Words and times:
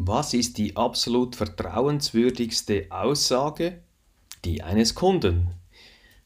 Was 0.00 0.32
ist 0.32 0.58
die 0.58 0.76
absolut 0.76 1.34
vertrauenswürdigste 1.34 2.86
Aussage? 2.88 3.80
Die 4.44 4.62
eines 4.62 4.94
Kunden. 4.94 5.50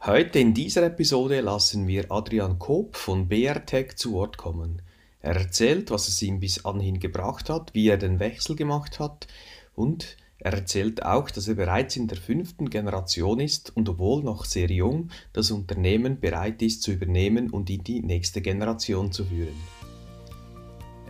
Heute 0.04 0.40
in 0.40 0.52
dieser 0.52 0.82
Episode 0.82 1.40
lassen 1.40 1.86
wir 1.86 2.12
Adrian 2.12 2.58
Koop 2.58 2.96
von 2.96 3.28
BRTech 3.28 3.96
zu 3.96 4.12
Wort 4.12 4.36
kommen. 4.36 4.82
Er 5.20 5.36
erzählt, 5.36 5.90
was 5.90 6.08
es 6.08 6.20
ihm 6.20 6.38
bis 6.38 6.66
anhin 6.66 7.00
gebracht 7.00 7.48
hat, 7.48 7.72
wie 7.72 7.88
er 7.88 7.96
den 7.96 8.20
Wechsel 8.20 8.56
gemacht 8.56 9.00
hat 9.00 9.26
und 9.74 10.18
er 10.36 10.52
erzählt 10.52 11.02
auch, 11.02 11.30
dass 11.30 11.48
er 11.48 11.54
bereits 11.54 11.96
in 11.96 12.08
der 12.08 12.18
fünften 12.18 12.68
Generation 12.68 13.40
ist 13.40 13.74
und 13.74 13.88
obwohl 13.88 14.22
noch 14.22 14.44
sehr 14.44 14.70
jung, 14.70 15.08
das 15.32 15.50
Unternehmen 15.50 16.20
bereit 16.20 16.60
ist 16.60 16.82
zu 16.82 16.92
übernehmen 16.92 17.48
und 17.48 17.70
in 17.70 17.82
die 17.82 18.02
nächste 18.02 18.42
Generation 18.42 19.12
zu 19.12 19.24
führen. 19.24 19.56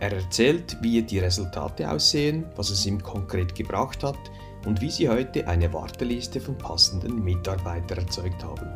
Er 0.03 0.11
erzählt, 0.11 0.75
wie 0.81 1.01
die 1.01 1.19
Resultate 1.19 1.89
aussehen, 1.89 2.43
was 2.57 2.69
es 2.71 2.85
ihm 2.85 3.01
konkret 3.01 3.55
gebracht 3.55 4.03
hat 4.03 4.19
und 4.65 4.81
wie 4.81 4.91
sie 4.91 5.07
heute 5.07 5.47
eine 5.47 5.71
Warteliste 5.71 6.41
von 6.41 6.57
passenden 6.57 7.23
Mitarbeitern 7.23 7.99
erzeugt 7.99 8.43
haben. 8.43 8.67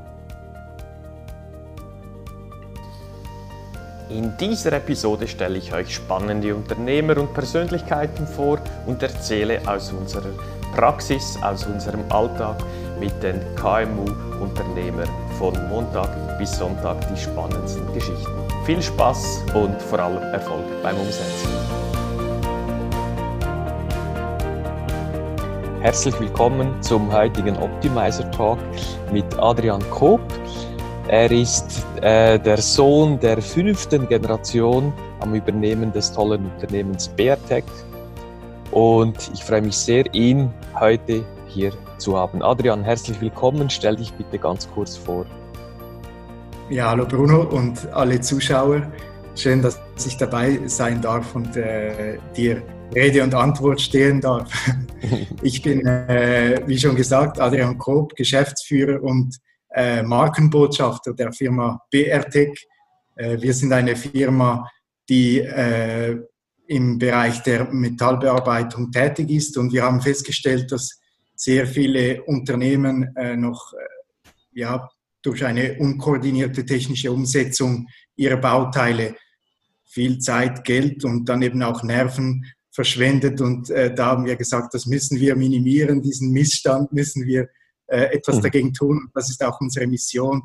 In 4.10 4.38
dieser 4.40 4.72
Episode 4.72 5.28
stelle 5.28 5.58
ich 5.58 5.74
euch 5.74 5.96
spannende 5.96 6.56
Unternehmer 6.56 7.18
und 7.18 7.34
Persönlichkeiten 7.34 8.26
vor 8.26 8.62
und 8.86 9.04
erzähle 9.04 9.60
aus 9.68 9.92
unserer 9.92 10.32
Praxis, 10.78 11.38
aus 11.42 11.66
unserem 11.66 12.10
Alltag 12.10 12.64
mit 13.02 13.22
den 13.22 13.42
KMU-Unternehmern 13.58 15.10
von 15.38 15.54
Montag 15.68 16.38
bis 16.38 16.58
Sonntag 16.58 17.06
die 17.14 17.20
spannendsten 17.22 17.94
Geschichten. 17.94 18.47
Viel 18.68 18.82
Spaß 18.82 19.46
und 19.54 19.82
vor 19.82 19.98
allem 19.98 20.22
Erfolg 20.34 20.66
beim 20.84 20.98
Umsetzen. 20.98 21.50
Herzlich 25.80 26.20
willkommen 26.20 26.76
zum 26.84 27.10
heutigen 27.10 27.56
Optimizer 27.56 28.30
Talk 28.32 28.60
mit 29.10 29.24
Adrian 29.40 29.82
Koop. 29.90 30.20
Er 31.08 31.32
ist 31.32 31.86
äh, 32.02 32.38
der 32.38 32.58
Sohn 32.58 33.18
der 33.22 33.42
fünften 33.42 34.06
Generation 34.06 34.92
am 35.22 35.34
Übernehmen 35.34 35.94
des 35.94 36.12
tollen 36.12 36.52
Unternehmens 36.52 37.08
BRTech. 37.08 37.64
Und 38.72 39.32
ich 39.34 39.46
freue 39.46 39.62
mich 39.62 39.78
sehr, 39.78 40.14
ihn 40.14 40.54
heute 40.78 41.24
hier 41.48 41.72
zu 42.00 42.18
haben. 42.18 42.44
Adrian, 42.44 42.84
herzlich 42.84 43.22
willkommen. 43.22 43.70
Stell 43.70 43.96
dich 43.96 44.12
bitte 44.12 44.38
ganz 44.38 44.70
kurz 44.70 44.98
vor. 44.98 45.26
Ja, 46.70 46.90
hallo 46.90 47.06
Bruno 47.06 47.44
und 47.44 47.88
alle 47.94 48.20
Zuschauer. 48.20 48.92
Schön, 49.36 49.62
dass 49.62 49.80
ich 50.06 50.18
dabei 50.18 50.60
sein 50.68 51.02
darf 51.02 51.34
und 51.34 51.56
äh, 51.56 52.18
dir 52.36 52.62
Rede 52.94 53.24
und 53.24 53.34
Antwort 53.34 53.80
stehen 53.80 54.20
darf. 54.20 54.52
Ich 55.44 55.62
bin, 55.62 55.86
äh, 55.86 56.62
wie 56.66 56.78
schon 56.78 56.96
gesagt, 56.96 57.40
Adrian 57.40 57.78
Koop, 57.78 58.16
Geschäftsführer 58.16 59.02
und 59.02 59.38
äh, 59.70 60.02
Markenbotschafter 60.02 61.14
der 61.14 61.32
Firma 61.32 61.80
BRTech. 61.92 62.68
Äh, 63.16 63.40
wir 63.40 63.54
sind 63.54 63.72
eine 63.72 63.96
Firma, 63.96 64.68
die 65.08 65.40
äh, 65.40 66.18
im 66.66 66.98
Bereich 66.98 67.44
der 67.44 67.72
Metallbearbeitung 67.72 68.92
tätig 68.92 69.30
ist 69.30 69.58
und 69.58 69.72
wir 69.72 69.84
haben 69.84 70.02
festgestellt, 70.02 70.72
dass 70.72 71.00
sehr 71.36 71.66
viele 71.66 72.24
Unternehmen 72.24 73.16
äh, 73.16 73.38
noch 73.38 73.72
ja, 74.52 74.90
durch 75.28 75.44
eine 75.44 75.78
unkoordinierte 75.78 76.66
technische 76.66 77.12
Umsetzung 77.12 77.88
ihrer 78.16 78.38
Bauteile 78.38 79.16
viel 79.84 80.20
Zeit, 80.20 80.64
Geld 80.64 81.04
und 81.04 81.26
dann 81.28 81.42
eben 81.42 81.62
auch 81.64 81.84
Nerven 81.84 82.46
verschwendet. 82.72 83.42
Und 83.42 83.70
äh, 83.70 83.94
da 83.94 84.06
haben 84.08 84.26
wir 84.26 84.38
gesagt, 84.38 84.74
das 84.74 84.86
müssen 84.86 85.20
wir 85.20 85.36
minimieren, 85.36 86.02
diesen 86.02 86.32
Missstand 86.32 86.94
müssen 86.94 87.26
wir 87.26 87.50
äh, 87.88 88.16
etwas 88.16 88.38
mhm. 88.38 88.42
dagegen 88.42 88.74
tun. 88.74 89.10
Das 89.14 89.30
ist 89.30 89.44
auch 89.44 89.60
unsere 89.60 89.86
Mission. 89.86 90.42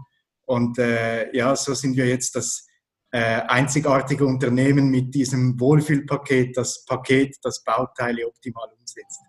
Und 0.47 0.79
äh, 0.79 1.33
ja, 1.37 1.55
so 1.55 1.75
sind 1.75 1.97
wir 1.97 2.09
jetzt 2.09 2.35
das 2.35 2.67
äh, 3.13 3.43
einzigartige 3.43 4.27
Unternehmen 4.27 4.89
mit 4.91 5.15
diesem 5.15 5.61
Wohlfühlpaket, 5.61 6.57
das 6.57 6.85
Paket, 6.87 7.37
das 7.43 7.63
Bauteile 7.63 8.27
optimal 8.27 8.69
umsetzt. 8.81 9.21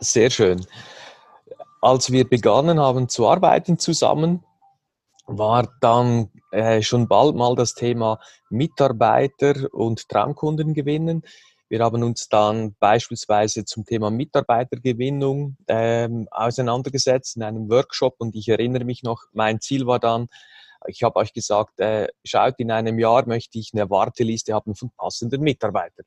Sehr 0.00 0.28
schön. 0.28 0.66
Als 1.80 2.12
wir 2.12 2.28
begonnen 2.28 2.78
haben 2.78 3.08
zu 3.08 3.26
arbeiten 3.26 3.78
zusammen, 3.78 4.42
war 5.26 5.68
dann 5.80 6.30
äh, 6.52 6.82
schon 6.82 7.08
bald 7.08 7.34
mal 7.34 7.54
das 7.54 7.74
Thema 7.74 8.18
Mitarbeiter 8.50 9.72
und 9.72 10.08
Traumkunden 10.08 10.74
gewinnen. 10.74 11.22
Wir 11.68 11.80
haben 11.80 12.04
uns 12.04 12.28
dann 12.28 12.76
beispielsweise 12.78 13.64
zum 13.64 13.84
Thema 13.84 14.10
Mitarbeitergewinnung 14.10 15.56
ähm, 15.66 16.28
auseinandergesetzt 16.30 17.36
in 17.36 17.42
einem 17.42 17.68
Workshop 17.68 18.14
und 18.18 18.36
ich 18.36 18.48
erinnere 18.48 18.84
mich 18.84 19.02
noch, 19.02 19.22
mein 19.32 19.60
Ziel 19.60 19.86
war 19.86 19.98
dann, 19.98 20.28
ich 20.86 21.02
habe 21.02 21.16
euch 21.16 21.32
gesagt, 21.32 21.80
äh, 21.80 22.06
schaut, 22.24 22.54
in 22.58 22.70
einem 22.70 22.98
Jahr 23.00 23.26
möchte 23.26 23.58
ich 23.58 23.70
eine 23.74 23.90
Warteliste 23.90 24.54
haben 24.54 24.76
von 24.76 24.90
passenden 24.96 25.42
Mitarbeitern 25.42 26.06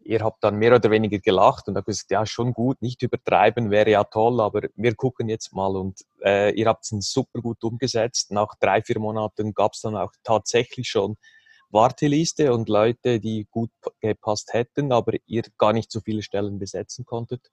ihr 0.00 0.20
habt 0.20 0.42
dann 0.42 0.56
mehr 0.56 0.74
oder 0.74 0.90
weniger 0.90 1.18
gelacht 1.18 1.68
und 1.68 1.76
habt 1.76 1.86
gesagt, 1.86 2.10
ja, 2.10 2.24
schon 2.24 2.52
gut, 2.52 2.80
nicht 2.80 3.02
übertreiben, 3.02 3.70
wäre 3.70 3.90
ja 3.90 4.04
toll, 4.04 4.40
aber 4.40 4.62
wir 4.74 4.94
gucken 4.94 5.28
jetzt 5.28 5.52
mal 5.52 5.76
und 5.76 6.00
äh, 6.24 6.52
ihr 6.54 6.66
habt 6.66 6.84
es 6.84 7.12
super 7.12 7.40
gut 7.40 7.62
umgesetzt. 7.62 8.30
Nach 8.30 8.54
drei, 8.60 8.82
vier 8.82 8.98
Monaten 8.98 9.52
gab 9.54 9.74
es 9.74 9.80
dann 9.80 9.96
auch 9.96 10.12
tatsächlich 10.24 10.88
schon 10.88 11.16
Warteliste 11.70 12.52
und 12.52 12.68
Leute, 12.68 13.20
die 13.20 13.46
gut 13.50 13.70
gepasst 14.00 14.54
hätten, 14.54 14.92
aber 14.92 15.12
ihr 15.26 15.42
gar 15.58 15.72
nicht 15.72 15.92
so 15.92 16.00
viele 16.00 16.22
Stellen 16.22 16.58
besetzen 16.58 17.04
konntet. 17.04 17.50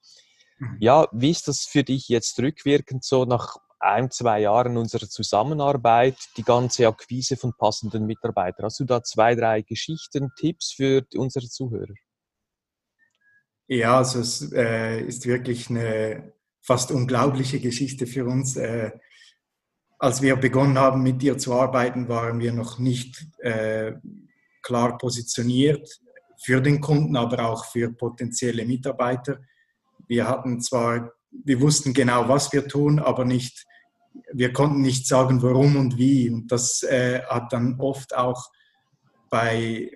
Mhm. 0.57 0.77
Ja, 0.79 1.07
wie 1.12 1.31
ist 1.31 1.47
das 1.47 1.66
für 1.66 1.83
dich 1.83 2.07
jetzt 2.07 2.39
rückwirkend 2.39 3.03
so 3.03 3.25
nach 3.25 3.57
ein, 3.79 4.09
zwei 4.09 4.39
Jahren 4.39 4.77
unserer 4.77 5.07
Zusammenarbeit, 5.07 6.17
die 6.38 6.44
ganze 6.44 6.88
Akquise 6.88 7.35
von 7.35 7.53
passenden 7.57 8.06
Mitarbeitern? 8.06 8.66
Hast 8.66 8.79
du 8.79 8.85
da 8.85 9.03
zwei, 9.03 9.35
drei 9.35 9.62
Geschichten, 9.62 10.31
Tipps 10.38 10.72
für 10.72 11.06
unsere 11.16 11.47
Zuhörer? 11.47 11.94
Ja, 13.67 13.97
also 13.97 14.19
es 14.19 14.51
äh, 14.53 15.01
ist 15.01 15.25
wirklich 15.25 15.69
eine 15.69 16.33
fast 16.61 16.91
unglaubliche 16.91 17.59
Geschichte 17.59 18.05
für 18.05 18.25
uns. 18.25 18.55
Äh, 18.57 18.91
als 19.97 20.21
wir 20.21 20.35
begonnen 20.35 20.77
haben, 20.77 21.01
mit 21.01 21.21
dir 21.21 21.37
zu 21.37 21.53
arbeiten, 21.53 22.07
waren 22.07 22.39
wir 22.39 22.53
noch 22.53 22.77
nicht 22.77 23.25
äh, 23.39 23.93
klar 24.61 24.97
positioniert 24.97 25.99
für 26.37 26.61
den 26.61 26.79
Kunden, 26.79 27.15
aber 27.15 27.47
auch 27.47 27.65
für 27.65 27.91
potenzielle 27.91 28.65
Mitarbeiter. 28.65 29.39
Wir 30.07 30.27
hatten 30.27 30.61
zwar, 30.61 31.13
wir 31.31 31.59
wussten 31.59 31.93
genau, 31.93 32.27
was 32.27 32.53
wir 32.53 32.67
tun, 32.67 32.99
aber 32.99 33.25
nicht, 33.25 33.65
wir 34.31 34.53
konnten 34.53 34.81
nicht 34.81 35.07
sagen, 35.07 35.41
warum 35.41 35.75
und 35.75 35.97
wie. 35.97 36.29
Und 36.29 36.51
das 36.51 36.83
äh, 36.83 37.21
hat 37.23 37.51
dann 37.51 37.79
oft 37.79 38.15
auch 38.15 38.51
bei 39.29 39.91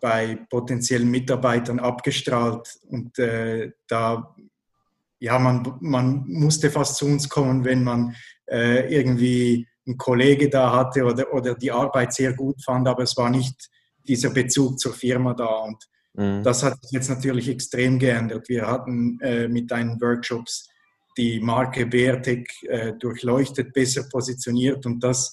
bei 0.00 0.38
potenziellen 0.50 1.10
Mitarbeitern 1.10 1.78
abgestrahlt. 1.78 2.68
Und 2.88 3.18
äh, 3.18 3.72
da, 3.88 4.34
ja, 5.18 5.38
man, 5.38 5.76
man 5.80 6.24
musste 6.26 6.70
fast 6.70 6.96
zu 6.96 7.06
uns 7.06 7.28
kommen, 7.28 7.64
wenn 7.64 7.84
man 7.84 8.14
äh, 8.46 8.92
irgendwie 8.94 9.66
einen 9.86 9.98
Kollege 9.98 10.48
da 10.48 10.72
hatte 10.72 11.04
oder, 11.04 11.32
oder 11.32 11.54
die 11.54 11.70
Arbeit 11.70 12.12
sehr 12.12 12.32
gut 12.32 12.62
fand, 12.64 12.88
aber 12.88 13.04
es 13.04 13.16
war 13.16 13.30
nicht 13.30 13.68
dieser 14.06 14.30
Bezug 14.30 14.78
zur 14.78 14.94
Firma 14.94 15.34
da. 15.34 15.46
Und 15.46 15.84
mhm. 16.14 16.42
das 16.42 16.62
hat 16.62 16.82
sich 16.82 16.92
jetzt 16.92 17.08
natürlich 17.08 17.48
extrem 17.48 17.98
geändert. 17.98 18.48
Wir 18.48 18.66
hatten 18.66 19.18
äh, 19.20 19.48
mit 19.48 19.70
deinen 19.70 20.00
Workshops 20.00 20.68
die 21.16 21.40
Marke 21.40 21.86
Beartec 21.86 22.46
äh, 22.64 22.92
durchleuchtet, 22.94 23.72
besser 23.72 24.06
positioniert 24.10 24.84
und 24.84 25.02
das 25.02 25.32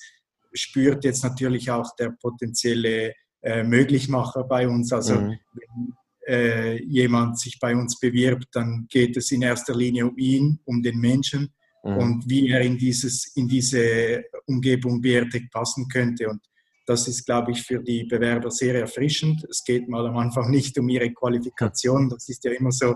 spürt 0.53 1.03
jetzt 1.03 1.23
natürlich 1.23 1.69
auch 1.71 1.95
der 1.95 2.11
potenzielle 2.11 3.13
äh, 3.43 3.63
Möglichmacher 3.63 4.45
bei 4.45 4.67
uns. 4.67 4.93
Also 4.93 5.15
mhm. 5.15 5.37
wenn 5.53 5.93
äh, 6.27 6.81
jemand 6.83 7.37
sich 7.37 7.59
bei 7.59 7.75
uns 7.75 7.99
bewirbt, 7.99 8.47
dann 8.53 8.87
geht 8.89 9.17
es 9.17 9.31
in 9.31 9.41
erster 9.41 9.75
Linie 9.75 10.07
um 10.07 10.17
ihn, 10.17 10.59
um 10.63 10.81
den 10.81 10.97
Menschen 10.97 11.53
mhm. 11.83 11.97
und 11.97 12.29
wie 12.29 12.49
er 12.49 12.61
in, 12.61 12.77
dieses, 12.77 13.35
in 13.35 13.47
diese 13.47 14.23
Umgebung 14.45 15.01
BRTEC 15.01 15.51
passen 15.51 15.87
könnte. 15.89 16.29
Und 16.29 16.41
das 16.85 17.07
ist, 17.09 17.25
glaube 17.25 17.51
ich, 17.51 17.61
für 17.61 17.79
die 17.79 18.05
Bewerber 18.05 18.49
sehr 18.49 18.79
erfrischend. 18.79 19.45
Es 19.49 19.63
geht 19.63 19.89
mal 19.89 20.07
am 20.07 20.17
Anfang 20.17 20.49
nicht 20.49 20.77
um 20.79 20.87
ihre 20.87 21.11
Qualifikation. 21.11 22.09
Das 22.09 22.29
ist 22.29 22.43
ja 22.45 22.51
immer 22.51 22.71
so 22.71 22.95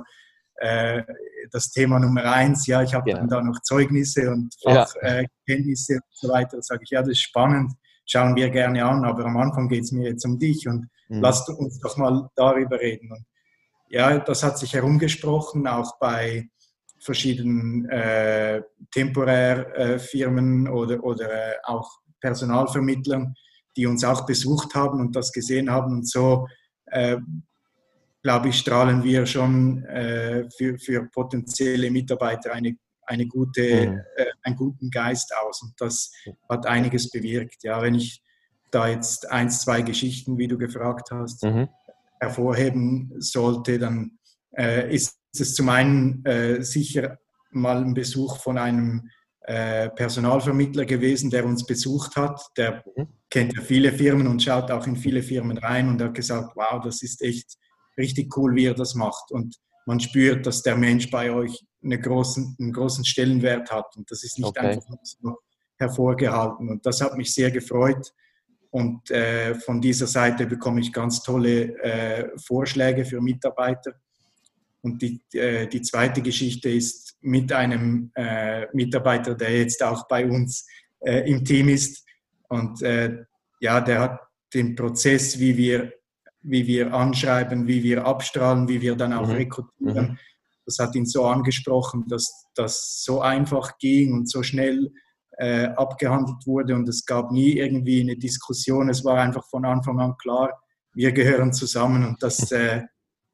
äh, 0.55 1.03
das 1.51 1.71
Thema 1.71 1.99
Nummer 1.99 2.23
eins. 2.23 2.67
Ja, 2.67 2.81
ich 2.81 2.93
habe 2.93 3.09
ja. 3.09 3.17
dann 3.17 3.27
da 3.27 3.41
noch 3.41 3.61
Zeugnisse 3.63 4.31
und 4.31 4.53
Fachkenntnisse 4.63 5.93
ja. 5.93 5.99
äh, 5.99 6.01
und 6.01 6.17
so 6.17 6.29
weiter. 6.29 6.57
Da 6.57 6.61
sage 6.61 6.83
ich, 6.83 6.91
ja, 6.91 7.01
das 7.01 7.11
ist 7.11 7.21
spannend 7.21 7.73
schauen 8.07 8.35
wir 8.35 8.49
gerne 8.49 8.83
an, 8.83 9.05
aber 9.05 9.25
am 9.25 9.37
Anfang 9.37 9.67
geht 9.67 9.83
es 9.83 9.91
mir 9.91 10.09
jetzt 10.09 10.25
um 10.25 10.39
dich 10.39 10.67
und 10.67 10.87
mhm. 11.09 11.21
lasst 11.21 11.49
uns 11.49 11.79
doch 11.79 11.97
mal 11.97 12.29
darüber 12.35 12.79
reden. 12.79 13.11
Und 13.11 13.25
ja, 13.89 14.17
das 14.17 14.43
hat 14.43 14.57
sich 14.57 14.73
herumgesprochen, 14.73 15.67
auch 15.67 15.99
bei 15.99 16.49
verschiedenen 16.99 17.87
äh, 17.89 18.61
Temporärfirmen 18.91 20.65
äh, 20.65 20.69
oder, 20.69 21.03
oder 21.03 21.31
äh, 21.31 21.55
auch 21.63 21.89
Personalvermittlern, 22.19 23.35
die 23.75 23.85
uns 23.85 24.03
auch 24.03 24.25
besucht 24.25 24.73
haben 24.73 24.99
und 24.99 25.15
das 25.15 25.31
gesehen 25.31 25.69
haben. 25.69 25.97
Und 25.97 26.09
so 26.09 26.47
äh, 26.87 27.17
glaube 28.23 28.49
ich, 28.49 28.59
strahlen 28.59 29.03
wir 29.03 29.25
schon 29.25 29.83
äh, 29.85 30.49
für, 30.57 30.77
für 30.77 31.07
potenzielle 31.09 31.89
Mitarbeiter 31.91 32.51
eine, 32.51 32.75
eine 33.07 33.27
gute, 33.27 33.89
mhm. 33.89 34.01
äh, 34.15 34.25
einen 34.43 34.55
guten 34.55 34.89
Geist 34.89 35.33
aus. 35.35 35.61
Und 35.61 35.73
das 35.79 36.11
hat 36.49 36.65
einiges 36.65 37.09
bewirkt. 37.09 37.63
Ja, 37.63 37.81
wenn 37.81 37.95
ich 37.95 38.21
da 38.71 38.87
jetzt 38.87 39.31
eins, 39.31 39.61
zwei 39.61 39.81
Geschichten, 39.81 40.37
wie 40.37 40.47
du 40.47 40.57
gefragt 40.57 41.09
hast, 41.11 41.43
mhm. 41.43 41.69
hervorheben 42.19 43.13
sollte, 43.19 43.79
dann 43.79 44.19
äh, 44.55 44.93
ist 44.93 45.17
es 45.33 45.55
zum 45.55 45.69
einen 45.69 46.25
äh, 46.25 46.61
sicher 46.63 47.17
mal 47.51 47.77
ein 47.77 47.93
Besuch 47.93 48.39
von 48.39 48.57
einem 48.57 49.09
äh, 49.41 49.89
Personalvermittler 49.89 50.85
gewesen, 50.85 51.29
der 51.29 51.45
uns 51.45 51.65
besucht 51.65 52.15
hat. 52.17 52.41
Der 52.57 52.83
mhm. 52.95 53.07
kennt 53.29 53.55
ja 53.55 53.61
viele 53.61 53.93
Firmen 53.93 54.27
und 54.27 54.43
schaut 54.43 54.69
auch 54.71 54.85
in 54.85 54.97
viele 54.97 55.23
Firmen 55.23 55.57
rein 55.57 55.89
und 55.89 56.01
hat 56.01 56.13
gesagt, 56.13 56.51
wow, 56.55 56.81
das 56.83 57.01
ist 57.01 57.21
echt 57.21 57.55
richtig 57.97 58.35
cool, 58.37 58.55
wie 58.55 58.65
er 58.65 58.73
das 58.73 58.95
macht. 58.95 59.31
Und 59.31 59.55
man 59.85 60.01
spürt, 60.01 60.45
dass 60.45 60.63
der 60.63 60.75
Mensch 60.75 61.09
bei 61.09 61.31
euch 61.31 61.63
eine 61.87 61.99
großen, 61.99 62.55
einen 62.59 62.73
großen 62.73 63.05
Stellenwert 63.05 63.71
hat. 63.71 63.95
Und 63.95 64.09
das 64.11 64.23
ist 64.23 64.37
nicht 64.37 64.47
okay. 64.47 64.67
einfach 64.67 64.97
so 65.03 65.37
hervorgehalten. 65.77 66.69
Und 66.69 66.85
das 66.85 67.01
hat 67.01 67.15
mich 67.15 67.33
sehr 67.33 67.51
gefreut. 67.51 68.13
Und 68.69 69.09
äh, 69.11 69.55
von 69.55 69.81
dieser 69.81 70.07
Seite 70.07 70.45
bekomme 70.45 70.81
ich 70.81 70.91
ganz 70.91 71.23
tolle 71.23 71.75
äh, 71.81 72.29
Vorschläge 72.37 73.05
für 73.05 73.21
Mitarbeiter. 73.21 73.93
Und 74.81 75.01
die, 75.01 75.21
äh, 75.33 75.67
die 75.67 75.81
zweite 75.81 76.21
Geschichte 76.21 76.69
ist 76.69 77.17
mit 77.21 77.51
einem 77.51 78.11
äh, 78.15 78.67
Mitarbeiter, 78.73 79.35
der 79.35 79.57
jetzt 79.57 79.81
auch 79.81 80.07
bei 80.07 80.25
uns 80.25 80.67
äh, 80.99 81.29
im 81.29 81.43
Team 81.43 81.69
ist. 81.69 82.05
Und 82.49 82.81
äh, 82.81 83.23
ja, 83.59 83.81
der 83.81 83.99
hat 83.99 84.19
den 84.53 84.75
Prozess, 84.75 85.39
wie 85.39 85.57
wir, 85.57 85.93
wie 86.41 86.67
wir 86.67 86.93
anschreiben, 86.93 87.67
wie 87.67 87.83
wir 87.83 88.05
abstrahlen, 88.05 88.67
wie 88.67 88.81
wir 88.81 88.95
dann 88.95 89.13
auch 89.13 89.27
mhm. 89.27 89.35
rekrutieren. 89.35 90.11
Mhm. 90.11 90.19
Das 90.67 90.77
hat 90.79 90.93
ihn 90.95 91.07
so 91.07 91.25
angesprochen, 91.25 92.05
dass 92.07 92.45
das 92.53 93.01
so 93.03 93.21
einfach 93.21 93.79
ging 93.79 94.13
und 94.13 94.29
so 94.29 94.43
schnell 94.43 94.91
äh, 95.39 95.67
abgehandelt 95.67 96.45
wurde 96.45 96.75
und 96.75 96.87
es 96.87 97.05
gab 97.05 97.31
nie 97.31 97.53
irgendwie 97.53 98.01
eine 98.01 98.17
Diskussion. 98.17 98.89
Es 98.89 99.03
war 99.03 99.19
einfach 99.19 99.45
von 99.49 99.65
Anfang 99.65 99.99
an 99.99 100.15
klar, 100.17 100.61
wir 100.93 101.11
gehören 101.13 101.53
zusammen 101.53 102.05
und 102.05 102.21
das 102.21 102.51
äh, 102.51 102.83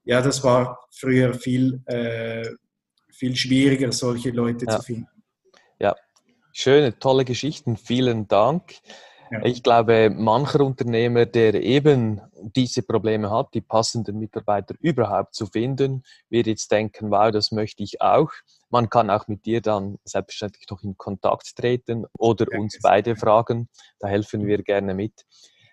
ja, 0.05 0.21
das 0.21 0.43
war 0.43 0.79
früher 0.91 1.33
viel, 1.33 1.81
äh, 1.85 2.47
viel 3.11 3.35
schwieriger, 3.35 3.91
solche 3.91 4.31
Leute 4.31 4.65
ja. 4.65 4.77
zu 4.77 4.83
finden. 4.83 5.07
Ja, 5.79 5.95
schöne, 6.51 6.99
tolle 6.99 7.25
Geschichten. 7.25 7.77
Vielen 7.77 8.27
Dank. 8.27 8.75
Ja. 9.33 9.43
Ich 9.43 9.63
glaube, 9.63 10.11
mancher 10.11 10.61
Unternehmer, 10.61 11.25
der 11.25 11.55
eben 11.55 12.21
diese 12.39 12.83
Probleme 12.83 13.31
hat, 13.31 13.55
die 13.55 13.61
passenden 13.61 14.19
Mitarbeiter 14.19 14.75
überhaupt 14.79 15.33
zu 15.33 15.47
finden, 15.47 16.03
wird 16.29 16.45
jetzt 16.45 16.71
denken, 16.71 17.09
wow, 17.09 17.31
das 17.31 17.51
möchte 17.51 17.81
ich 17.81 17.99
auch. 17.99 18.29
Man 18.69 18.91
kann 18.91 19.09
auch 19.09 19.27
mit 19.27 19.45
dir 19.45 19.61
dann 19.61 19.97
selbstverständlich 20.03 20.69
noch 20.69 20.83
in 20.83 20.97
Kontakt 20.97 21.55
treten 21.55 22.05
oder 22.15 22.45
ja, 22.51 22.59
uns 22.59 22.77
beide 22.83 23.15
fragen. 23.15 23.69
Da 23.99 24.07
helfen 24.07 24.45
wir 24.45 24.61
gerne 24.61 24.93
mit. 24.93 25.25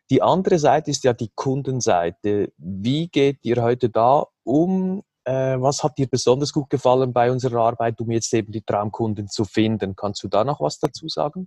Die 0.08 0.22
andere 0.22 0.58
Seite 0.58 0.90
ist 0.90 1.04
ja 1.04 1.12
die 1.12 1.30
Kundenseite. 1.34 2.52
Wie 2.56 3.08
geht 3.08 3.40
ihr 3.42 3.62
heute 3.62 3.90
da 3.90 4.24
um? 4.42 5.02
Äh, 5.24 5.60
was 5.60 5.84
hat 5.84 5.98
dir 5.98 6.06
besonders 6.08 6.54
gut 6.54 6.70
gefallen 6.70 7.12
bei 7.12 7.30
unserer 7.30 7.60
Arbeit, 7.60 8.00
um 8.00 8.10
jetzt 8.10 8.32
eben 8.32 8.52
die 8.52 8.62
Traumkunden 8.62 9.28
zu 9.28 9.44
finden? 9.44 9.94
Kannst 9.96 10.22
du 10.22 10.28
da 10.28 10.44
noch 10.44 10.62
was 10.62 10.78
dazu 10.78 11.08
sagen? 11.08 11.46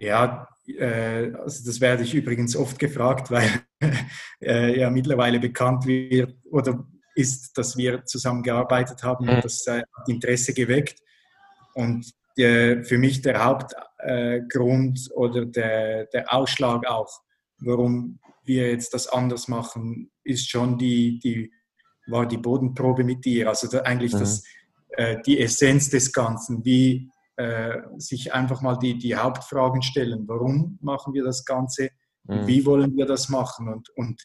Ja, 0.00 0.48
äh, 0.66 1.32
also 1.34 1.64
das 1.64 1.80
werde 1.80 2.02
ich 2.02 2.14
übrigens 2.14 2.56
oft 2.56 2.78
gefragt, 2.78 3.30
weil 3.30 3.48
äh, 4.40 4.78
ja 4.78 4.90
mittlerweile 4.90 5.38
bekannt 5.38 5.86
wird 5.86 6.34
oder 6.50 6.86
ist, 7.14 7.56
dass 7.56 7.76
wir 7.76 8.04
zusammengearbeitet 8.04 9.02
haben 9.02 9.28
und 9.28 9.36
mhm. 9.36 9.40
das 9.42 9.66
äh, 9.66 9.82
hat 9.96 10.08
Interesse 10.08 10.52
geweckt. 10.52 11.00
Und 11.74 12.12
für 12.36 12.98
mich 12.98 13.22
der 13.22 13.44
Hauptgrund 13.44 14.98
äh, 14.98 15.14
oder 15.14 15.46
der, 15.46 16.06
der 16.06 16.32
Ausschlag 16.34 16.84
auch, 16.84 17.20
warum 17.58 18.18
wir 18.44 18.70
jetzt 18.70 18.92
das 18.92 19.06
anders 19.06 19.46
machen, 19.46 20.10
ist 20.24 20.50
schon 20.50 20.76
die, 20.78 21.20
die 21.20 21.52
war 22.06 22.26
die 22.26 22.38
Bodenprobe 22.38 23.04
mit 23.04 23.24
dir. 23.24 23.48
Also 23.48 23.68
da 23.68 23.80
eigentlich 23.80 24.12
mhm. 24.12 24.18
das, 24.18 24.44
äh, 24.90 25.16
die 25.24 25.40
Essenz 25.40 25.90
des 25.90 26.12
Ganzen, 26.12 26.64
wie 26.64 27.10
äh, 27.36 27.78
sich 27.98 28.32
einfach 28.32 28.62
mal 28.62 28.76
die, 28.76 28.96
die 28.98 29.16
Hauptfragen 29.16 29.82
stellen. 29.82 30.24
Warum 30.26 30.78
machen 30.80 31.14
wir 31.14 31.24
das 31.24 31.44
Ganze? 31.44 31.90
Mhm. 32.24 32.46
Wie 32.46 32.64
wollen 32.66 32.96
wir 32.96 33.06
das 33.06 33.28
machen? 33.28 33.68
Und, 33.68 33.88
und 33.96 34.22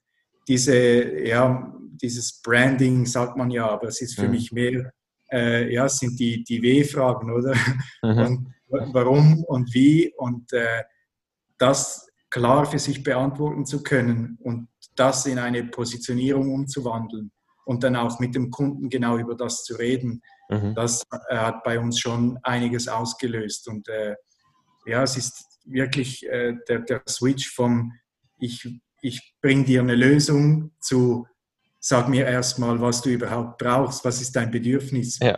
diese, 0.48 1.26
ja, 1.26 1.74
dieses 2.02 2.42
Branding 2.42 3.06
sagt 3.06 3.38
man 3.38 3.50
ja, 3.50 3.70
aber 3.70 3.88
es 3.88 4.02
ist 4.02 4.16
für 4.16 4.26
mhm. 4.26 4.32
mich 4.32 4.52
mehr 4.52 4.92
äh, 5.32 5.74
ja, 5.74 5.88
sind 5.88 6.20
die, 6.20 6.44
die 6.44 6.62
W-Fragen, 6.62 7.32
oder? 7.32 7.56
Mhm. 8.04 8.54
Und 8.68 8.94
warum 8.94 9.44
und 9.46 9.74
wie 9.74 10.14
und 10.16 10.54
äh, 10.54 10.84
das 11.58 12.08
klar 12.30 12.66
für 12.66 12.80
sich 12.80 13.04
beantworten 13.04 13.66
zu 13.66 13.82
können 13.82 14.38
und 14.42 14.68
das 14.96 15.26
in 15.26 15.40
eine 15.40 15.64
Positionierung 15.64 16.54
umzuwandeln 16.54 17.32
und 17.66 17.84
dann 17.84 17.96
auch 17.96 18.20
mit 18.20 18.36
dem 18.36 18.52
Kunden 18.52 18.90
genau 18.90 19.18
über 19.18 19.36
das 19.36 19.64
zu 19.64 19.76
reden, 19.76 20.22
mhm. 20.50 20.76
das 20.76 21.04
äh, 21.30 21.38
hat 21.38 21.64
bei 21.64 21.80
uns 21.80 22.00
schon 22.00 22.38
einiges 22.44 22.88
ausgelöst. 22.88 23.68
Und 23.68 23.88
äh, 23.88 24.16
ja, 24.86 25.04
es 25.04 25.18
ist 25.18 25.46
wirklich 25.66 26.28
äh, 26.28 26.56
der, 26.68 26.80
der 26.80 27.02
Switch 27.08 27.50
vom 27.54 27.94
ich, 28.40 28.68
ich 29.02 29.36
bringe 29.42 29.66
dir 29.66 29.82
eine 29.82 29.96
Lösung 29.96 30.72
zu 30.80 31.28
sag 31.80 32.10
mir 32.10 32.26
erstmal, 32.26 32.82
was 32.82 33.02
du 33.02 33.10
überhaupt 33.10 33.58
brauchst, 33.58 34.04
was 34.04 34.22
ist 34.22 34.36
dein 34.36 34.52
Bedürfnis, 34.52 35.18
ja. 35.22 35.38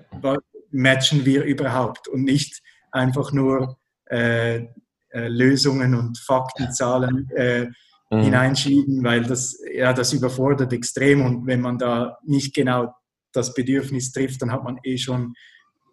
matchen 0.71 1.25
wir 1.25 1.43
überhaupt 1.43 2.07
und 2.07 2.23
nicht 2.23 2.61
einfach 2.91 3.31
nur 3.31 3.77
äh, 4.09 4.65
äh, 5.09 5.27
Lösungen 5.27 5.93
und 5.93 6.17
Fakten, 6.17 6.71
Zahlen 6.71 7.29
äh, 7.35 7.67
mhm. 8.09 8.21
hineinschieben, 8.23 9.03
weil 9.03 9.23
das, 9.23 9.57
ja, 9.73 9.93
das 9.93 10.13
überfordert 10.13 10.73
extrem 10.73 11.23
und 11.23 11.45
wenn 11.45 11.61
man 11.61 11.77
da 11.77 12.17
nicht 12.23 12.55
genau 12.55 12.93
das 13.33 13.53
Bedürfnis 13.53 14.11
trifft, 14.11 14.41
dann 14.41 14.51
hat 14.51 14.63
man 14.63 14.79
eh 14.83 14.97
schon, 14.97 15.33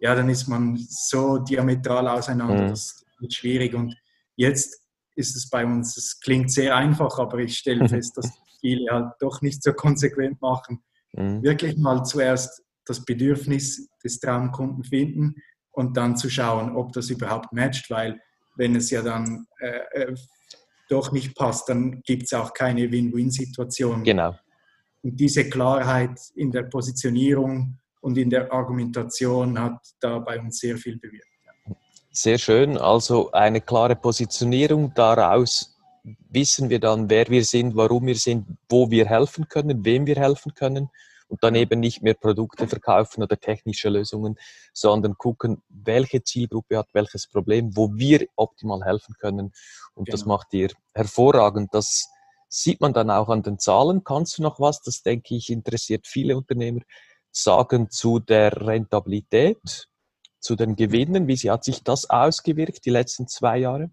ja, 0.01 0.15
dann 0.15 0.29
ist 0.29 0.47
man 0.47 0.77
so 0.77 1.39
diametral 1.39 2.07
auseinander, 2.07 2.63
mhm. 2.63 2.69
das 2.69 3.05
wird 3.19 3.33
schwierig 3.33 3.73
und 3.73 3.95
jetzt 4.35 4.81
ist 5.15 5.35
es 5.35 5.49
bei 5.49 5.65
uns, 5.65 5.97
es 5.97 6.19
klingt 6.19 6.51
sehr 6.51 6.75
einfach, 6.75 7.19
aber 7.19 7.39
ich 7.39 7.57
stelle 7.57 7.87
fest, 7.89 8.17
dass 8.17 8.31
viele 8.61 8.91
halt 8.91 9.13
doch 9.19 9.41
nicht 9.41 9.63
so 9.63 9.73
konsequent 9.73 10.41
machen. 10.41 10.83
Mhm. 11.13 11.43
Wirklich 11.43 11.77
mal 11.77 12.03
zuerst 12.03 12.63
das 12.85 13.03
Bedürfnis 13.03 13.89
des 14.03 14.19
Traumkunden 14.19 14.83
finden 14.83 15.35
und 15.71 15.95
dann 15.97 16.17
zu 16.17 16.29
schauen, 16.29 16.75
ob 16.75 16.93
das 16.93 17.09
überhaupt 17.09 17.53
matcht, 17.53 17.89
weil 17.89 18.19
wenn 18.55 18.75
es 18.75 18.89
ja 18.89 19.01
dann 19.01 19.45
äh, 19.59 20.01
äh 20.03 20.15
doch 20.89 21.11
nicht 21.11 21.35
passt, 21.35 21.69
dann 21.69 22.01
gibt 22.01 22.23
es 22.23 22.33
auch 22.33 22.53
keine 22.53 22.91
Win-Win-Situation. 22.91 24.03
Genau. 24.03 24.35
Und 25.01 25.19
diese 25.19 25.49
Klarheit 25.49 26.19
in 26.35 26.51
der 26.51 26.63
Positionierung 26.63 27.77
und 28.01 28.17
in 28.17 28.29
der 28.29 28.51
Argumentation 28.51 29.59
hat 29.59 29.79
da 29.99 30.19
bei 30.19 30.39
uns 30.39 30.59
sehr 30.59 30.77
viel 30.77 30.97
bewirkt. 30.97 31.25
Sehr 32.11 32.37
schön. 32.37 32.77
Also 32.77 33.31
eine 33.31 33.61
klare 33.61 33.95
Positionierung 33.95 34.93
daraus 34.95 35.77
wissen 36.29 36.69
wir 36.69 36.79
dann, 36.79 37.09
wer 37.09 37.27
wir 37.29 37.43
sind, 37.45 37.75
warum 37.75 38.07
wir 38.07 38.15
sind, 38.15 38.45
wo 38.67 38.89
wir 38.89 39.05
helfen 39.05 39.47
können, 39.47 39.85
wem 39.85 40.05
wir 40.05 40.15
helfen 40.15 40.53
können 40.53 40.89
und 41.27 41.43
dann 41.43 41.55
eben 41.55 41.79
nicht 41.79 42.01
mehr 42.01 42.15
Produkte 42.15 42.67
verkaufen 42.67 43.23
oder 43.23 43.39
technische 43.39 43.89
Lösungen, 43.89 44.35
sondern 44.73 45.17
gucken, 45.17 45.61
welche 45.69 46.23
Zielgruppe 46.23 46.77
hat 46.77 46.87
welches 46.93 47.27
Problem, 47.27 47.75
wo 47.77 47.91
wir 47.95 48.25
optimal 48.35 48.83
helfen 48.83 49.15
können. 49.19 49.53
Und 49.93 50.05
genau. 50.05 50.15
das 50.15 50.25
macht 50.25 50.53
ihr 50.53 50.69
hervorragend. 50.93 51.69
Das 51.73 52.09
sieht 52.49 52.81
man 52.81 52.93
dann 52.93 53.09
auch 53.09 53.29
an 53.29 53.43
den 53.43 53.59
Zahlen. 53.59 54.03
Kannst 54.03 54.37
du 54.37 54.41
noch 54.41 54.59
was, 54.59 54.81
das 54.81 55.03
denke 55.03 55.35
ich 55.35 55.49
interessiert 55.49 56.07
viele 56.07 56.35
Unternehmer, 56.35 56.81
sagen 57.31 57.89
zu 57.89 58.19
der 58.19 58.65
Rentabilität, 58.65 59.87
zu 60.39 60.55
den 60.55 60.75
Gewinnen? 60.75 61.27
Wie 61.27 61.49
hat 61.49 61.63
sich 61.63 61.83
das 61.83 62.09
ausgewirkt 62.09 62.85
die 62.85 62.89
letzten 62.89 63.27
zwei 63.27 63.59
Jahre? 63.59 63.91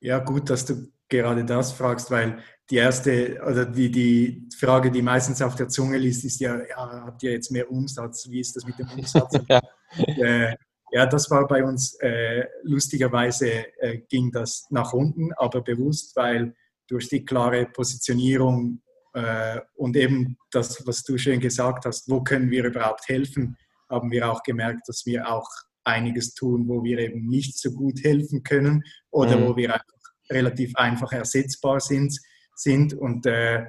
Ja, 0.00 0.18
gut, 0.18 0.50
dass 0.50 0.64
du 0.64 0.88
gerade 1.08 1.44
das 1.44 1.72
fragst, 1.72 2.10
weil 2.10 2.38
die 2.70 2.76
erste 2.76 3.40
oder 3.46 3.64
die, 3.64 3.90
die 3.90 4.48
Frage, 4.58 4.90
die 4.90 5.02
meistens 5.02 5.40
auf 5.40 5.54
der 5.54 5.68
Zunge 5.68 5.98
liegt, 5.98 6.24
ist 6.24 6.40
ja, 6.40 6.58
ja, 6.58 7.04
habt 7.06 7.22
ihr 7.22 7.32
jetzt 7.32 7.50
mehr 7.50 7.70
Umsatz? 7.70 8.28
Wie 8.28 8.40
ist 8.40 8.56
das 8.56 8.66
mit 8.66 8.78
dem 8.78 8.88
Umsatz? 8.88 9.38
ja. 9.48 9.60
Äh, 9.98 10.56
ja, 10.92 11.06
das 11.06 11.30
war 11.30 11.46
bei 11.46 11.64
uns 11.64 11.94
äh, 12.00 12.46
lustigerweise 12.62 13.66
äh, 13.80 13.98
ging 14.08 14.30
das 14.30 14.66
nach 14.70 14.92
unten, 14.92 15.32
aber 15.34 15.60
bewusst, 15.60 16.14
weil 16.16 16.54
durch 16.88 17.08
die 17.08 17.24
klare 17.24 17.66
Positionierung 17.66 18.80
äh, 19.14 19.60
und 19.74 19.96
eben 19.96 20.36
das, 20.50 20.86
was 20.86 21.02
du 21.02 21.18
schön 21.18 21.40
gesagt 21.40 21.84
hast, 21.84 22.08
wo 22.08 22.22
können 22.22 22.50
wir 22.50 22.64
überhaupt 22.64 23.08
helfen, 23.08 23.56
haben 23.88 24.10
wir 24.10 24.30
auch 24.30 24.42
gemerkt, 24.42 24.88
dass 24.88 25.06
wir 25.06 25.28
auch 25.28 25.48
einiges 25.84 26.34
tun, 26.34 26.68
wo 26.68 26.82
wir 26.82 26.98
eben 26.98 27.26
nicht 27.26 27.58
so 27.58 27.72
gut 27.72 28.02
helfen 28.02 28.42
können 28.42 28.82
oder 29.10 29.38
mhm. 29.38 29.46
wo 29.46 29.56
wir 29.56 29.74
einfach 29.74 29.86
relativ 30.30 30.74
einfach 30.76 31.12
ersetzbar 31.12 31.80
sind. 31.80 32.18
sind. 32.54 32.94
Und 32.94 33.26
äh, 33.26 33.64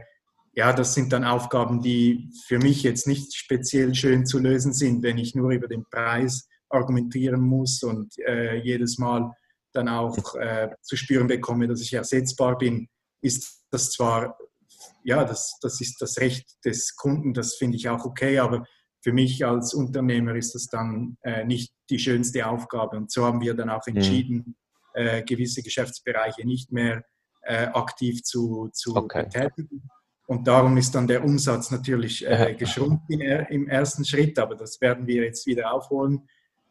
ja, 0.54 0.74
das 0.74 0.96
sind 0.96 1.14
dann 1.14 1.24
Aufgaben, 1.24 1.82
die 1.82 2.32
für 2.48 2.58
mich 2.58 2.82
jetzt 2.82 3.06
nicht 3.08 3.36
speziell 3.36 3.94
schön 3.94 4.26
zu 4.26 4.40
lösen 4.40 4.74
sind, 4.74 5.04
wenn 5.04 5.20
ich 5.20 5.36
nur 5.36 5.52
über 5.52 5.68
den 5.68 5.86
Preis 5.92 6.48
argumentieren 6.70 7.42
muss 7.42 7.84
und 7.84 8.18
äh, 8.20 8.56
jedes 8.56 8.98
Mal 8.98 9.32
dann 9.74 9.88
auch 9.88 10.36
äh, 10.36 10.70
zu 10.82 10.98
spüren 10.98 11.28
bekomme, 11.28 11.68
dass 11.68 11.82
ich 11.82 11.94
ersetzbar 11.94 12.58
bin, 12.58 12.90
ist 13.28 13.64
das 13.70 13.92
zwar, 13.92 14.38
ja, 15.04 15.24
das, 15.24 15.60
das 15.62 15.80
ist 15.82 16.02
das 16.02 16.18
Recht 16.18 16.46
des 16.66 16.96
Kunden, 16.96 17.34
das 17.34 17.56
finde 17.56 17.78
ich 17.78 17.90
auch 17.90 18.06
okay, 18.06 18.40
aber 18.40 18.66
für 19.04 19.14
mich 19.14 19.46
als 19.46 19.74
Unternehmer 19.74 20.36
ist 20.36 20.56
das 20.56 20.68
dann 20.68 21.18
äh, 21.22 21.46
nicht 21.46 21.72
die 21.90 22.00
schönste 22.00 22.48
Aufgabe. 22.48 22.98
Und 22.98 23.12
so 23.12 23.26
haben 23.26 23.42
wir 23.42 23.54
dann 23.54 23.70
auch 23.70 23.86
mhm. 23.88 23.96
entschieden, 23.96 24.56
mhm. 24.96 25.26
gewisse 25.26 25.62
Geschäftsbereiche 25.62 26.46
nicht 26.46 26.72
mehr 26.72 27.04
äh, 27.44 27.68
aktiv 27.68 28.24
zu, 28.24 28.70
zu 28.74 28.96
okay. 28.96 29.24
betätigen. 29.24 29.90
Und 30.28 30.46
darum 30.48 30.76
ist 30.76 30.94
dann 30.94 31.08
der 31.08 31.24
Umsatz 31.24 31.72
natürlich 31.72 32.28
äh, 32.28 32.54
geschrumpft 32.60 33.06
im 33.10 33.70
ersten 33.70 34.04
Schritt, 34.04 34.38
aber 34.40 34.56
das 34.56 34.82
werden 34.82 35.08
wir 35.08 35.24
jetzt 35.24 35.48
wieder 35.48 35.72
aufholen. 35.72 36.28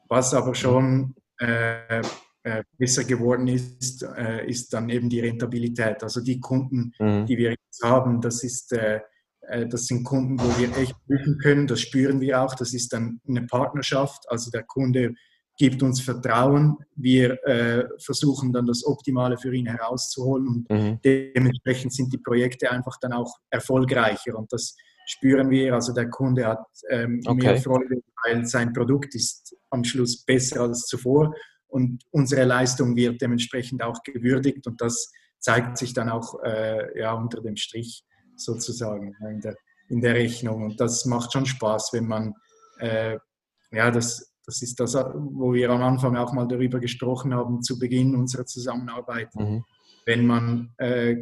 Was 0.09 0.35
aber 0.35 0.55
schon 0.55 1.15
äh, 1.39 2.03
äh, 2.47 2.63
besser 2.79 3.03
geworden 3.03 3.49
ist, 3.49 4.05
äh, 4.05 4.47
ist 4.47 4.73
dann 4.73 4.89
eben 4.89 5.09
die 5.09 5.19
Rentabilität. 5.19 6.01
Also 6.05 6.21
die 6.21 6.39
Kunden, 6.39 6.93
mhm. 7.01 7.27
die 7.27 7.37
wir 7.37 7.51
jetzt 7.51 7.83
haben, 7.83 8.21
das, 8.21 8.45
ist, 8.45 8.73
äh, 8.73 9.01
äh, 9.41 9.67
das 9.67 9.87
sind 9.87 10.05
Kunden, 10.05 10.39
wo 10.39 10.57
wir 10.57 10.69
echt 10.79 10.95
prüfen 11.09 11.39
können, 11.43 11.67
das 11.67 11.81
spüren 11.81 12.21
wir 12.21 12.41
auch. 12.41 12.55
Das 12.55 12.73
ist 12.73 12.93
dann 12.93 13.21
eine 13.27 13.47
Partnerschaft. 13.47 14.27
Also 14.29 14.53
der 14.53 14.63
Kunde 14.63 15.15
gibt 15.59 15.83
uns 15.83 16.01
Vertrauen. 16.01 16.77
Wir 16.95 17.33
äh, 17.49 17.89
versuchen 17.99 18.53
dann 18.53 18.67
das 18.67 18.87
Optimale 18.87 19.39
für 19.39 19.53
ihn 19.53 19.67
herauszuholen 19.67 20.47
und 20.47 20.71
mhm. 20.71 21.01
dementsprechend 21.05 21.95
sind 21.95 22.13
die 22.13 22.19
Projekte 22.19 22.71
einfach 22.71 22.97
dann 23.01 23.13
auch 23.13 23.35
erfolgreicher 23.51 24.39
und 24.39 24.53
das 24.53 24.77
spüren 25.09 25.51
wir. 25.51 25.75
Also 25.75 25.93
der 25.93 26.11
Kunde 26.11 26.47
hat 26.47 26.65
ähm, 26.91 27.21
okay. 27.27 27.45
mehr 27.45 27.57
Freude, 27.57 28.03
weil 28.25 28.47
sein 28.47 28.73
Produkt 28.73 29.17
ist 29.17 29.57
am 29.71 29.83
Schluss 29.83 30.25
besser 30.25 30.61
als 30.61 30.83
zuvor 30.83 31.35
und 31.77 32.03
unsere 32.11 32.45
Leistung 32.45 32.97
wird 32.97 33.21
dementsprechend 33.21 33.83
auch 33.83 34.03
gewürdigt 34.03 34.67
und 34.67 34.81
das 34.81 35.13
zeigt 35.39 35.79
sich 35.79 35.93
dann 35.93 36.09
auch 36.09 36.43
äh, 36.43 36.99
ja, 36.99 37.13
unter 37.13 37.41
dem 37.41 37.57
Strich 37.57 38.05
sozusagen 38.37 39.15
in 39.31 39.41
der, 39.41 39.57
in 39.89 40.01
der 40.01 40.15
Rechnung 40.15 40.65
und 40.65 40.81
das 40.81 41.05
macht 41.05 41.33
schon 41.33 41.47
Spaß, 41.47 41.91
wenn 41.93 42.07
man 42.07 42.35
äh, 42.81 43.19
ja, 43.71 43.91
das 43.91 44.33
das 44.47 44.63
ist 44.63 44.79
das, 44.79 44.95
wo 44.95 45.53
wir 45.53 45.71
am 45.71 45.83
Anfang 45.83 46.17
auch 46.17 46.33
mal 46.33 46.47
darüber 46.47 46.79
gesprochen 46.79 47.35
haben, 47.35 47.63
zu 47.63 47.79
Beginn 47.79 48.15
unserer 48.15 48.47
Zusammenarbeit. 48.47 49.35
Mhm. 49.35 49.65
Wenn, 50.07 50.25
man, 50.25 50.73
äh, 50.79 51.17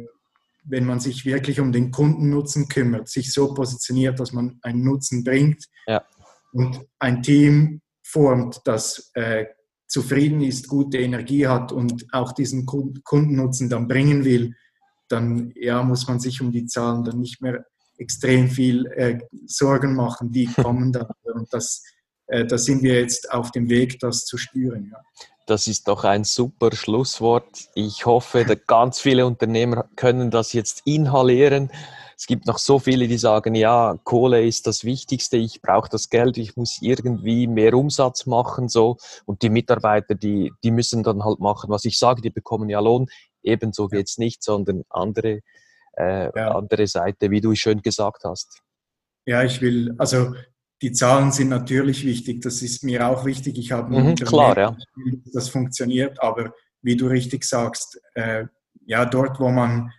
wenn 0.63 0.85
man 0.85 0.99
sich 0.99 1.25
wirklich 1.25 1.59
um 1.59 1.71
den 1.71 1.89
Kundennutzen 1.89 2.67
kümmert, 2.67 3.09
sich 3.09 3.33
so 3.33 3.53
positioniert, 3.55 4.19
dass 4.19 4.31
man 4.31 4.59
einen 4.61 4.83
Nutzen 4.83 5.23
bringt 5.23 5.65
ja. 5.87 6.05
und 6.53 6.85
ein 6.99 7.23
Team 7.23 7.81
formt, 8.03 8.61
das 8.65 9.09
äh, 9.15 9.45
zufrieden 9.87 10.41
ist, 10.41 10.67
gute 10.67 10.97
Energie 10.97 11.47
hat 11.47 11.71
und 11.71 12.05
auch 12.11 12.31
diesen 12.31 12.65
Kundennutzen 12.65 13.69
dann 13.69 13.87
bringen 13.87 14.25
will, 14.25 14.55
dann 15.07 15.51
ja, 15.55 15.83
muss 15.83 16.07
man 16.07 16.19
sich 16.19 16.41
um 16.41 16.51
die 16.51 16.65
Zahlen 16.65 17.03
dann 17.03 17.19
nicht 17.19 17.41
mehr 17.41 17.65
extrem 17.97 18.49
viel 18.49 18.87
äh, 18.87 19.19
Sorgen 19.45 19.95
machen, 19.95 20.31
die 20.31 20.45
kommen 20.55 20.91
dann. 20.91 21.07
Und 21.23 21.53
das 21.53 21.83
äh, 22.27 22.45
da 22.45 22.57
sind 22.57 22.83
wir 22.83 22.99
jetzt 22.99 23.31
auf 23.31 23.51
dem 23.51 23.69
Weg, 23.69 23.99
das 23.99 24.25
zu 24.25 24.37
spüren. 24.37 24.89
Ja. 24.91 24.99
Das 25.47 25.67
ist 25.67 25.87
doch 25.87 26.03
ein 26.03 26.23
super 26.23 26.75
Schlusswort. 26.75 27.69
Ich 27.75 28.05
hoffe, 28.05 28.45
ganz 28.67 28.99
viele 28.99 29.27
Unternehmer 29.27 29.87
können 29.95 30.31
das 30.31 30.53
jetzt 30.53 30.81
inhalieren. 30.85 31.69
Es 32.17 32.27
gibt 32.27 32.45
noch 32.45 32.57
so 32.57 32.79
viele, 32.79 33.07
die 33.07 33.17
sagen, 33.17 33.55
ja, 33.55 33.97
Kohle 34.03 34.45
ist 34.45 34.67
das 34.67 34.83
Wichtigste, 34.83 35.37
ich 35.37 35.61
brauche 35.61 35.89
das 35.89 36.09
Geld, 36.09 36.37
ich 36.37 36.55
muss 36.55 36.79
irgendwie 36.81 37.47
mehr 37.47 37.73
Umsatz 37.73 38.25
machen, 38.25 38.69
so. 38.69 38.97
Und 39.25 39.41
die 39.41 39.49
Mitarbeiter, 39.49 40.15
die, 40.15 40.53
die 40.63 40.71
müssen 40.71 41.03
dann 41.03 41.23
halt 41.23 41.39
machen, 41.39 41.69
was 41.69 41.85
ich 41.85 41.97
sage, 41.97 42.21
die 42.21 42.29
bekommen 42.29 42.69
ja 42.69 42.79
Lohn. 42.79 43.07
Ebenso 43.43 43.87
geht 43.87 44.07
es 44.07 44.17
nicht, 44.17 44.43
sondern 44.43 44.83
andere, 44.89 45.41
äh, 45.97 46.31
ja. 46.35 46.55
andere 46.55 46.87
Seite, 46.87 47.31
wie 47.31 47.41
du 47.41 47.53
schön 47.55 47.81
gesagt 47.81 48.23
hast. 48.23 48.61
Ja, 49.25 49.43
ich 49.43 49.61
will, 49.61 49.93
also 49.97 50.33
die 50.81 50.91
Zahlen 50.91 51.31
sind 51.31 51.49
natürlich 51.49 52.05
wichtig, 52.05 52.41
das 52.41 52.61
ist 52.61 52.83
mir 52.83 53.07
auch 53.07 53.25
wichtig. 53.25 53.57
Ich 53.57 53.71
habe 53.71 53.99
mhm, 53.99 54.15
klar, 54.15 54.57
ja. 54.57 54.77
das 55.33 55.49
funktioniert, 55.49 56.21
aber 56.21 56.53
wie 56.81 56.95
du 56.95 57.07
richtig 57.07 57.43
sagst, 57.43 57.99
äh, 58.13 58.45
ja, 58.85 59.05
dort, 59.05 59.39
wo 59.39 59.49
man 59.49 59.91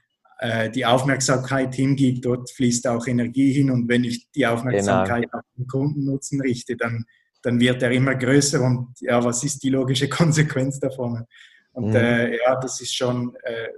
die 0.74 0.84
Aufmerksamkeit 0.84 1.74
hingibt, 1.74 2.26
dort 2.26 2.50
fließt 2.50 2.86
auch 2.88 3.06
Energie 3.06 3.52
hin 3.52 3.70
und 3.70 3.88
wenn 3.88 4.04
ich 4.04 4.30
die 4.32 4.46
Aufmerksamkeit 4.46 5.22
genau. 5.22 5.38
auf 5.38 5.44
den 5.56 5.66
Kundennutzen 5.66 6.42
richte, 6.42 6.76
dann, 6.76 7.06
dann 7.42 7.58
wird 7.58 7.82
er 7.82 7.90
immer 7.90 8.14
größer 8.14 8.60
und 8.60 8.88
ja, 9.00 9.24
was 9.24 9.42
ist 9.44 9.62
die 9.62 9.70
logische 9.70 10.08
Konsequenz 10.10 10.78
davon? 10.78 11.24
Und 11.72 11.88
mhm. 11.88 11.96
äh, 11.96 12.36
ja, 12.38 12.56
das 12.56 12.80
ist 12.80 12.94
schon, 12.94 13.34
äh, 13.44 13.68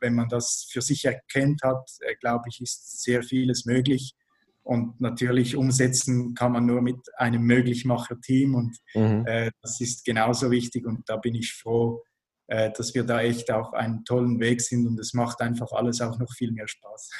wenn 0.00 0.14
man 0.14 0.28
das 0.28 0.68
für 0.70 0.82
sich 0.82 1.04
erkennt 1.04 1.62
hat, 1.62 1.90
äh, 2.00 2.14
glaube 2.16 2.44
ich, 2.48 2.60
ist 2.60 3.02
sehr 3.02 3.22
vieles 3.22 3.66
möglich. 3.66 4.14
Und 4.62 5.00
natürlich 5.00 5.56
umsetzen 5.56 6.34
kann 6.34 6.50
man 6.50 6.66
nur 6.66 6.82
mit 6.82 6.98
einem 7.16 7.42
Möglichmacher-Team 7.42 8.56
und 8.56 8.76
mhm. 8.94 9.24
äh, 9.26 9.52
das 9.62 9.80
ist 9.80 10.04
genauso 10.04 10.50
wichtig 10.50 10.86
und 10.86 11.08
da 11.08 11.16
bin 11.18 11.36
ich 11.36 11.52
froh, 11.52 12.02
äh, 12.02 12.05
dass 12.48 12.94
wir 12.94 13.04
da 13.04 13.20
echt 13.20 13.50
auf 13.50 13.74
einem 13.74 14.04
tollen 14.04 14.38
Weg 14.40 14.60
sind 14.60 14.86
und 14.86 15.00
es 15.00 15.14
macht 15.14 15.40
einfach 15.40 15.72
alles 15.72 16.00
auch 16.00 16.18
noch 16.18 16.32
viel 16.32 16.52
mehr 16.52 16.68
Spaß. 16.68 17.10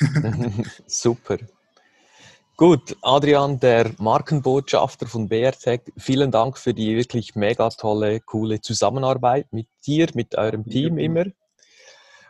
Super. 0.87 1.39
Gut, 2.59 2.97
Adrian, 3.03 3.61
der 3.61 3.91
Markenbotschafter 3.99 5.07
von 5.07 5.29
BRTech, 5.29 5.83
vielen 5.99 6.31
Dank 6.31 6.57
für 6.57 6.73
die 6.73 6.97
wirklich 6.97 7.35
mega 7.35 7.69
tolle, 7.69 8.21
coole 8.21 8.63
Zusammenarbeit 8.63 9.53
mit 9.53 9.69
dir, 9.87 10.09
mit 10.15 10.39
eurem 10.39 10.65
Team 10.65 10.97
immer. 10.97 11.27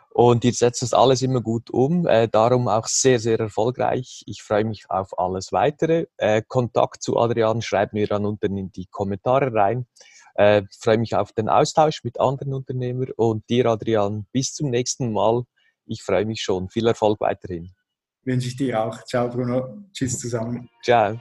Und 0.09 0.43
ihr 0.43 0.51
setzt 0.51 0.81
das 0.81 0.93
alles 0.93 1.21
immer 1.21 1.39
gut 1.39 1.69
um, 1.69 2.07
äh, 2.07 2.27
darum 2.27 2.67
auch 2.67 2.87
sehr, 2.87 3.19
sehr 3.19 3.39
erfolgreich. 3.39 4.23
Ich 4.25 4.41
freue 4.41 4.65
mich 4.65 4.89
auf 4.89 5.17
alles 5.17 5.53
weitere. 5.53 6.07
Äh, 6.17 6.41
Kontakt 6.45 7.03
zu 7.03 7.17
Adrian 7.17 7.61
schreibt 7.61 7.93
mir 7.93 8.07
dann 8.07 8.25
unten 8.25 8.57
in 8.57 8.69
die 8.73 8.87
Kommentare 8.87 9.53
rein. 9.53 9.85
Äh, 10.37 10.63
freue 10.79 10.99
mich 10.99 11.15
auf 11.15 11.33
den 11.33 11.49
Austausch 11.49 12.03
mit 12.03 12.19
anderen 12.19 12.53
Unternehmern 12.53 13.09
und 13.17 13.49
dir, 13.49 13.65
Adrian, 13.65 14.27
bis 14.31 14.53
zum 14.53 14.69
nächsten 14.69 15.11
Mal. 15.11 15.43
Ich 15.85 16.03
freue 16.03 16.25
mich 16.25 16.41
schon. 16.41 16.69
Viel 16.69 16.85
Erfolg 16.85 17.19
weiterhin. 17.19 17.71
Wünsche 18.23 18.47
ich 18.49 18.55
dir 18.55 18.83
auch. 18.83 19.03
Ciao, 19.05 19.29
Bruno. 19.29 19.85
Tschüss 19.93 20.19
zusammen. 20.19 20.69
Ciao. 20.83 21.19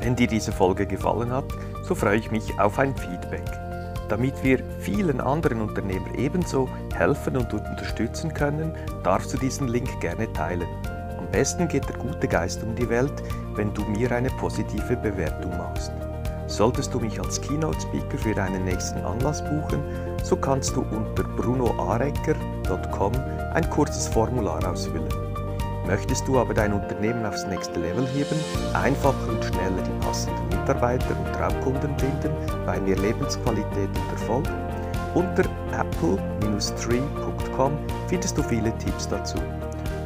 Wenn 0.00 0.16
dir 0.16 0.26
diese 0.26 0.50
Folge 0.50 0.86
gefallen 0.86 1.30
hat, 1.30 1.44
so 1.84 1.94
freue 1.94 2.18
ich 2.18 2.32
mich 2.32 2.58
auf 2.58 2.80
ein 2.80 2.96
Feedback. 2.96 3.46
Damit 4.08 4.42
wir 4.42 4.58
vielen 4.80 5.20
anderen 5.20 5.60
Unternehmern 5.60 6.16
ebenso 6.16 6.68
helfen 6.96 7.36
und 7.36 7.54
unterstützen 7.54 8.34
können, 8.34 8.76
darfst 9.04 9.32
du 9.32 9.38
diesen 9.38 9.68
Link 9.68 10.00
gerne 10.00 10.32
teilen. 10.32 10.66
Am 11.16 11.30
besten 11.30 11.68
geht 11.68 11.88
der 11.88 11.96
gute 11.96 12.26
Geist 12.26 12.64
um 12.64 12.74
die 12.74 12.88
Welt, 12.88 13.12
wenn 13.56 13.72
du 13.74 13.82
mir 13.82 14.10
eine 14.12 14.30
positive 14.30 14.96
Bewertung 14.96 15.56
machst. 15.56 15.92
Solltest 16.46 16.92
du 16.92 17.00
mich 17.00 17.18
als 17.20 17.40
Keynote 17.40 17.80
Speaker 17.80 18.18
für 18.18 18.34
deinen 18.34 18.64
nächsten 18.64 19.00
Anlass 19.04 19.42
buchen, 19.42 19.82
so 20.22 20.36
kannst 20.36 20.76
du 20.76 20.82
unter 20.82 21.24
brunoarecker.com 21.24 23.12
ein 23.54 23.70
kurzes 23.70 24.08
Formular 24.08 24.62
ausfüllen. 24.68 25.08
Möchtest 25.86 26.28
du 26.28 26.38
aber 26.38 26.54
dein 26.54 26.72
Unternehmen 26.72 27.26
aufs 27.26 27.46
nächste 27.46 27.80
Level 27.80 28.06
heben, 28.08 28.38
einfacher 28.74 29.28
und 29.28 29.44
schneller 29.44 29.82
die 29.82 30.06
passenden 30.06 30.48
Mitarbeiter 30.48 31.16
und 31.18 31.32
Traumkunden 31.32 31.98
finden 31.98 32.32
bei 32.64 32.78
mehr 32.80 32.96
Lebensqualität 32.96 33.88
und 33.88 34.12
Erfolg? 34.12 34.46
Unter 35.14 35.44
apple-tree.com 35.78 37.72
findest 38.08 38.38
du 38.38 38.42
viele 38.42 38.76
Tipps 38.78 39.08
dazu. 39.08 39.38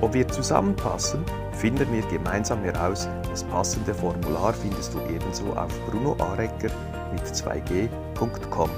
Ob 0.01 0.15
wir 0.15 0.27
zusammenpassen, 0.29 1.25
finden 1.57 1.93
wir 1.93 2.03
gemeinsam 2.09 2.63
heraus. 2.63 3.09
Das 3.29 3.43
passende 3.45 3.95
Formular 3.95 4.53
findest 4.53 4.95
du 4.95 5.01
ebenso 5.13 5.53
auf 5.55 5.73
brunoarecker 5.87 6.71
mit 7.13 7.25
2g.com. 7.25 8.71